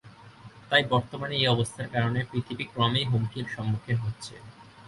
তাই 0.69 0.83
বর্তমানে 0.91 1.35
এই 1.37 1.47
অবস্থার 1.47 1.87
কারণে 1.87 2.19
পৃথিবী 2.31 2.65
ক্রমেই 2.65 3.05
হুমকির 3.11 3.45
সম্মুখীন 3.55 3.97
হচ্ছে। 3.97 4.33